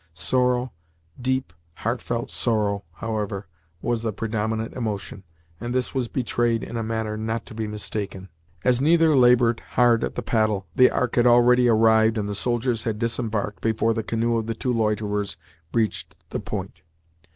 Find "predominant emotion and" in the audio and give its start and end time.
4.11-5.75